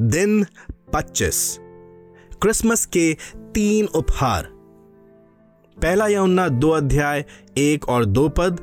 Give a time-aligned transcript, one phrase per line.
[0.00, 0.46] दिन
[0.92, 1.58] 25
[2.42, 3.16] क्रिसमस के
[3.54, 4.42] तीन उपहार।
[5.82, 7.24] पहला यमुना, दो अध्याय,
[7.58, 8.56] एक और दो पद,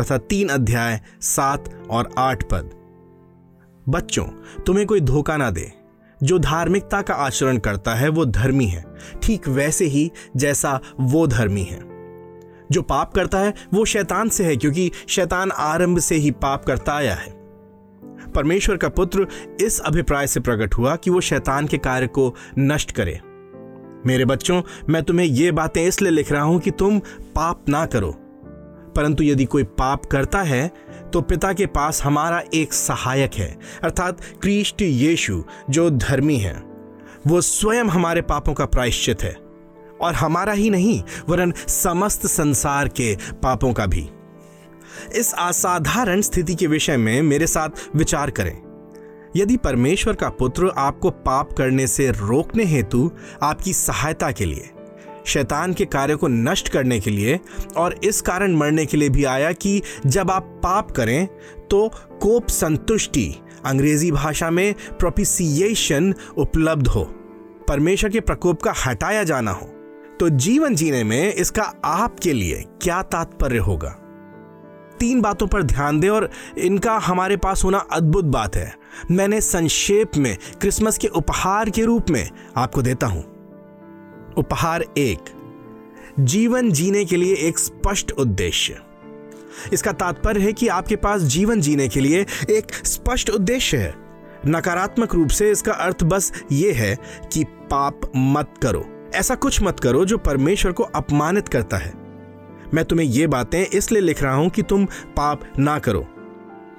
[0.00, 2.70] तथा तीन अध्याय, सात और आठ पद।
[3.88, 4.24] बच्चों,
[4.66, 5.72] तुम्हें कोई धोखा ना दे।
[6.22, 8.84] जो धार्मिकता का आचरण करता है, वो धर्मी है।
[9.22, 11.80] ठीक वैसे ही जैसा वो धर्मी है।
[12.72, 16.92] जो पाप करता है, वो शैतान से है, क्योंकि शैतान आरंभ से ही पाप करता
[16.92, 17.37] आया है।
[18.38, 19.26] परमेश्वर का पुत्र
[19.60, 23.20] इस अभिप्राय से प्रकट हुआ कि वो शैतान के कार्य को नष्ट करे।
[24.06, 26.98] मेरे बच्चों, मैं तुम्हें ये बातें इसलिए लिख रहा हूँ कि तुम
[27.34, 28.10] पाप ना करो।
[28.96, 30.70] परंतु यदि कोई पाप करता है
[31.12, 36.54] तो पिता के पास हमारा एक सहायक है, अर्थात क्रिस्ट यीशु, जो धर्मी है।
[37.26, 39.34] वो स्वयं हमारे पापों का प्रायश्चित है,
[40.00, 44.08] और हमारा ही नहीं, वरन समस्त संसार के पापों का भी।
[45.14, 48.56] इस असाधारण स्थिति के विषय में मेरे साथ विचार करें।
[49.36, 53.10] यदि परमेश्वर का पुत्र आपको पाप करने से रोकने हेतु
[53.42, 54.70] आपकी सहायता के लिए,
[55.26, 57.38] शैतान के कार्य को नष्ट करने के लिए
[57.76, 61.26] और इस कारण मरने के लिए भी आया कि जब आप पाप करें
[61.70, 61.88] तो
[62.20, 63.34] कोप संतुष्टि
[63.64, 67.04] अंग्रेज़ी भाषा में प्रोपिसिएशन उपलब्ध हो।
[67.68, 69.66] परमेश्वर के प्रकोप का हटाया जाना हो।
[70.20, 73.96] तो जीवन जीने में इसका आपके लिए क्या तात्पर्य होगा?
[75.00, 78.74] तीन बातों पर ध्यान दें और इनका हमारे पास होना अद्भुत बात है।
[79.10, 83.24] मैंने संक्षेप में क्रिसमस के उपहार के रूप में आपको देता हूँ।
[84.36, 85.18] उपहार एक,
[86.20, 88.80] जीवन जीने के लिए एक स्पष्ट उद्देश्य।
[89.72, 93.94] इसका तात्पर्य है कि आपके पास जीवन जीने के लिए एक स्पष्ट उद्देश्य है।
[94.46, 96.96] नकारात्मक रूप से इसका अर्थ बस ये है
[97.32, 102.07] कि पाप मत करो। ऐसा कुछ मत करो जो परमेश्वर को अपमानित करता है।
[102.74, 104.84] मैं तुम्हें ये बातें इसलिए लिख रहा हूँ कि तुम
[105.16, 106.00] पाप ना करो।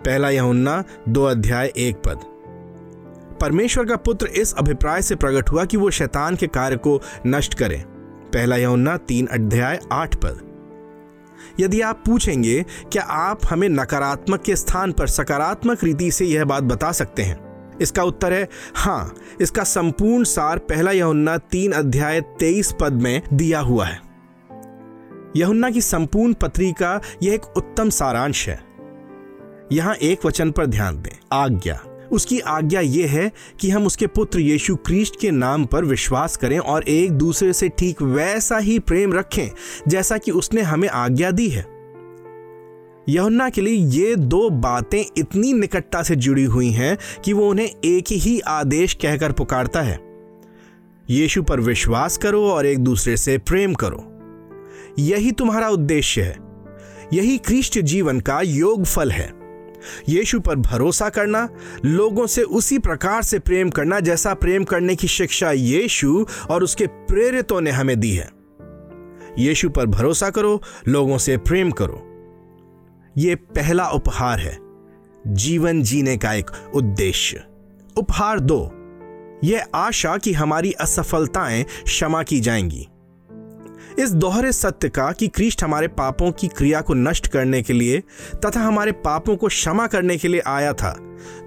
[0.05, 2.19] पहला यहुन्ना, दो अध्याय, एक पद।
[3.41, 7.53] परमेश्वर का पुत्र इस अभिप्राय से प्रकट हुआ कि वो शैतान के कार्य को नष्ट
[7.53, 7.85] करे।
[8.33, 10.41] पहला यहुन्ना, तीन अध्याय, आठ पद।
[11.59, 16.63] यदि आप पूछेंगे, क्या आप हमें नकारात्मक के स्थान पर सकारात्मक रीति से यह बात
[16.63, 17.49] बता सकते हैं?
[17.81, 23.59] इसका उत्तर है हाँ इसका संपूर्ण सार पहला यहुन्ना, तीन अध्याय, तेईस पद में दिया
[23.59, 24.08] हुआ है।
[25.35, 28.63] यहुन्ना की संपूर्ण पत्री का यह एक उत्तम सारांश है।
[29.71, 31.81] यहाँ एक वचन पर ध्यान दें। आज्ञा।
[32.11, 36.59] उसकी आज्ञा यह है कि हम उसके पुत्र यीशु क्रिस्ट के नाम पर विश्वास करें
[36.59, 39.49] और एक दूसरे से ठीक वैसा ही प्रेम रखें,
[39.87, 41.65] जैसा कि उसने हमें आज्ञा दी है।
[43.09, 47.69] यहुन्ना के लिए ये दो बातें इतनी निकटता से जुड़ी हुई हैं कि वो उन्हें
[47.85, 49.99] एक ही आदेश कहकर पुकारता है।
[51.09, 54.15] यीशु पर विश्वास करो और एक दूसरे से प्रेम करो।
[54.99, 56.37] यही तुम्हारा उद्देश्य है।
[57.13, 59.39] यही क्रिस्ट जीवन का योग फल है।
[60.09, 61.49] यीशु पर भरोसा करना,
[61.85, 66.87] लोगों से उसी प्रकार से प्रेम करना जैसा प्रेम करने की शिक्षा यीशु और उसके
[66.87, 68.29] प्रेरितों ने हमें दी है।
[69.37, 72.05] यीशु पर भरोसा करो, लोगों से प्रेम करो।
[73.17, 74.57] यह पहला उपहार है,
[75.27, 77.43] जीवन जीने का एक उद्देश्य।
[77.97, 78.71] उपहार दो,
[79.43, 82.87] यह आशा कि हमारी असफलताएँ क्षमा की जाएँगी।
[83.99, 88.03] इस दोहरे सत्य का कि क्रिस्ट हमारे पापों की क्रिया को नष्ट करने के लिए
[88.45, 90.95] तथा हमारे पापों को क्षमा करने के लिए आया था।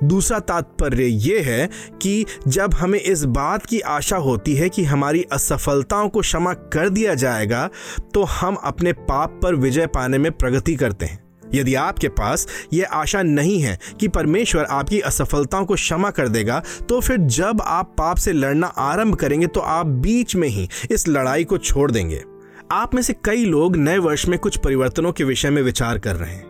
[0.05, 1.69] दूसरा तात्पर्य यह है
[2.03, 6.89] कि जब हमें इस बात की आशा होती है कि हमारी असफलताओं को क्षमा कर
[6.89, 7.69] दिया जाएगा
[8.15, 11.21] तो हम अपने पाप पर विजय पाने में प्रगति करते हैं।
[11.55, 16.63] यदि आपके पास यह आशा नहीं है कि परमेश्वर आपकी असफलताओं को क्षमा कर देगा
[16.89, 21.09] तो फिर जब आप पाप से लड़ना आरंभ करेंगे तो आप बीच में ही इस
[21.09, 22.23] लड़ाई को छोड़ देंगे।
[22.73, 26.17] आप में से कई लोग नए वर्ष में कुछ परिवर्तनों के विषय में विचार कर
[26.17, 26.45] रहे हैं,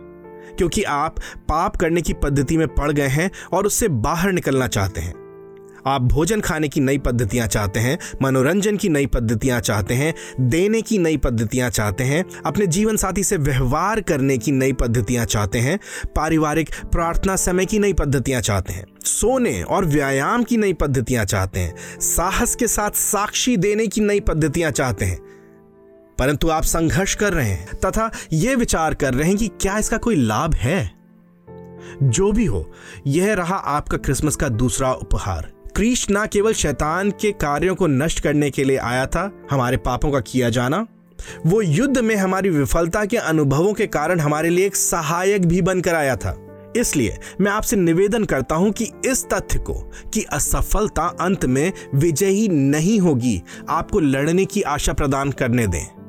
[0.57, 1.15] क्योंकि आप
[1.49, 5.13] पाप करने की पद्धति में पड़ गए हैं और उससे बाहर निकलना चाहते हैं।
[5.87, 10.81] आप भोजन खाने की नई पद्धतियाँ चाहते हैं, मनोरंजन की नई पद्धतियाँ चाहते हैं, देने
[10.81, 15.59] की नई पद्धतियाँ चाहते हैं, अपने जीवन साथी से व्यवहार करने की नई पद्धतियाँ चाहते
[15.59, 15.77] हैं,
[16.15, 21.59] पारिवारिक प्रार्थना समय की नई पद्धतियाँ चाहते हैं, सोने और व्यायाम की नई पद्धतियाँ चाहते
[21.59, 25.32] हैं, साहस के साथ साक्षी देने की नई पद्धतियाँ चाहते हैं
[26.23, 29.97] परंतु आप संघर्ष कर रहे हैं, तथा यह विचार कर रहे हैं कि क्या इसका
[29.97, 30.91] कोई लाभ है?
[32.03, 32.71] जो भी हो,
[33.07, 38.19] यह रहा आपका क्रिसमस का दूसरा उपहार। क्रिस्ट ना केवल शैतान के कार्यों को नष्ट
[38.19, 40.87] करने के लिए आया था, हमारे पापों का किया जाना,
[41.45, 45.95] वो युद्ध में हमारी विफलता के अनुभवों के कारण हमारे लिए एक सहायक भी बनकर
[45.95, 46.47] आया था।
[46.77, 49.73] इसलिए मैं आपसे निवेदन करता हूँ कि इस तथ्य को,
[50.13, 56.02] कि असफलता अंत में विजयी नहीं होगी, आपको लड़ने की आशा प्रदान करने दें।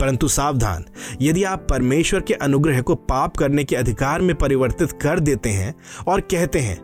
[0.00, 0.84] परंतु सावधान,
[1.22, 5.74] यदि आप परमेश्वर के अनुग्रह को पाप करने के अधिकार में परिवर्तित कर देते हैं
[6.08, 6.78] और कहते हैं,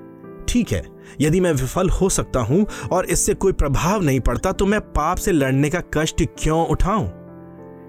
[0.49, 0.82] ठीक है,
[1.20, 5.16] यदि मैं विफल हो सकता हूँ और इससे कोई प्रभाव नहीं पड़ता तो मैं पाप
[5.16, 7.08] से लड़ने का कष्ट क्यों उठाऊं?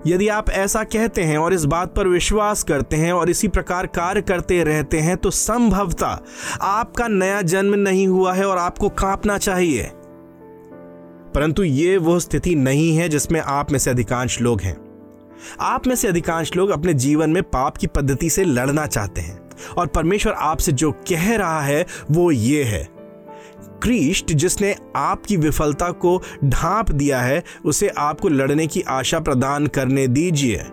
[0.07, 3.87] यदि आप ऐसा कहते हैं और इस बात पर विश्वास करते हैं और इसी प्रकार
[3.87, 6.07] कार्य करते रहते हैं तो संभवता
[6.61, 9.89] आपका नया जन्म नहीं हुआ है और आपको कांपना चाहिए।
[11.35, 14.84] परंतु ये वो स्थिति नहीं है जिसमें आप में से अधिकांश लोग हैं।
[15.59, 19.39] आप में से अधिकांश लोग अपने जीवन में पाप की पद्धति से लड़ना चाहते हैं
[19.77, 22.87] और परमेश्वर आपसे जो कह रहा है, वो ये है।
[23.83, 30.07] क्रिस्ट, जिसने आपकी विफलता को ढांप दिया है, उसे आपको लड़ने की आशा प्रदान करने
[30.07, 30.63] दीजिए।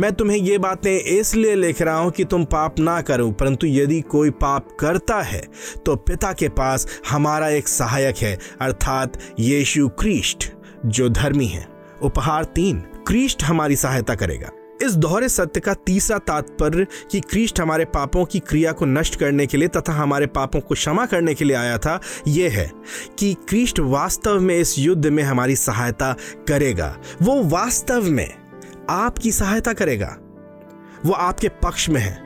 [0.00, 4.00] मैं तुम्हें ये बातें इसलिए लिख रहा हूँ कि तुम पाप ना करो, परंतु यदि
[4.00, 5.40] कोई पाप करता है
[5.86, 10.50] तो पिता के पास हमारा एक सहायक है, अर्थात यीशु क्रिस्ट,
[10.86, 11.66] जो धर्मी है।
[12.02, 14.50] उपहार तीन। क्रिस्ट हमारी सहायता करेगा।
[14.82, 19.46] इस दोहरे सत्य का तीसरा तात्पर्य कि क्रिस्ट हमारे पापों की क्रिया को नष्ट करने
[19.46, 22.72] के लिए तथा हमारे पापों को क्षमा करने के लिए आया था यह है
[23.18, 26.16] कि क्रिस्ट वास्तव में इस युद्ध में हमारी सहायता
[26.48, 28.34] करेगा। वो वास्तव में
[28.90, 30.16] आपकी सहायता करेगा।
[31.06, 32.22] वो आपके पक्ष में है।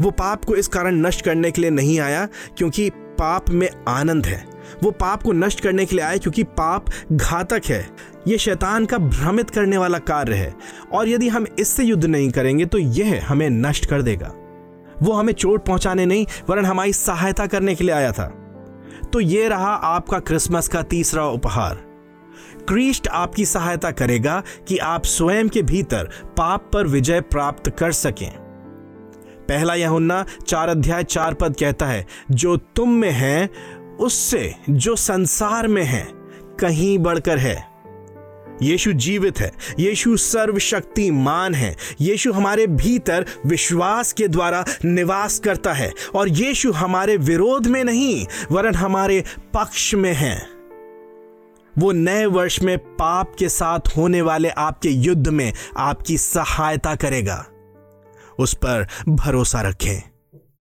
[0.00, 2.28] वो पाप को इस कारण नष्ट करने के लिए नहीं आया
[2.58, 6.84] क्योंकि पाप में आनंद है। वो पाप को नष्ट करने के लिए आए क्योंकि पाप
[7.12, 7.88] घातक है।
[8.28, 10.54] ये शैतान का भ्रमित करने वाला कार्य है।
[10.92, 14.32] और यदि हम इससे युद्ध नहीं करेंगे तो यह हमें नष्ट कर देगा।
[15.02, 18.26] वो हमें चोट पहुँचाने नहीं, वरन हमारी सहायता करने के लिए आया था।
[19.12, 21.74] तो ये रहा आपका क्रिसमस का तीसरा उपहार।
[22.68, 28.30] क्रिस्ट आपकी सहायता करेगा कि आप स्वयं के भीतर पाप पर विजय प्राप्त कर सकें।
[29.48, 33.50] पहला यहुन्ना चार अध्याय चार पद कहता है, जो तुम में है
[34.00, 36.08] उससे जो संसार में है,
[36.60, 37.76] कहीं बढ़कर है।
[38.62, 45.92] यीशु जीवित है, यीशु सर्वशक्तिमान है, यीशु हमारे भीतर विश्वास के द्वारा निवास करता है,
[46.14, 50.46] और यीशु हमारे विरोध में नहीं, वरन हमारे पक्ष में है।
[51.78, 57.46] वो नए वर्ष में पाप के साथ होने वाले आपके युद्ध में आपकी सहायता करेगा।
[58.38, 60.15] उस पर भरोसा रखें।